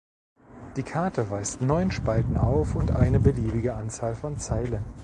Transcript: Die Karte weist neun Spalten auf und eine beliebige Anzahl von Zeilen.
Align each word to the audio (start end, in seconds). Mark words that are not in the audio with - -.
Die 0.77 0.81
Karte 0.81 1.29
weist 1.29 1.61
neun 1.61 1.91
Spalten 1.91 2.35
auf 2.35 2.73
und 2.73 2.89
eine 2.89 3.19
beliebige 3.19 3.75
Anzahl 3.75 4.15
von 4.15 4.39
Zeilen. 4.39 4.83